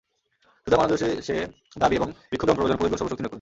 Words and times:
সুতরাং 0.63 0.79
অনার্যগোষ্ঠীর 0.81 1.23
সে 1.27 1.35
দাবী 1.81 1.95
এবং 1.99 2.09
বিক্ষোভ 2.31 2.47
দমন 2.47 2.55
করবার 2.59 2.69
জন্য 2.69 2.79
পুরোহিতগণ 2.79 2.97
সর্বশক্তি 2.99 3.05
নিয়োগ 3.09 3.17
করলেন। 3.19 3.29